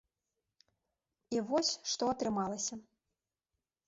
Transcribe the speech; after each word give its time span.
І 1.37 1.43
вось, 1.49 1.69
што 1.91 2.03
атрымалася. 2.13 2.75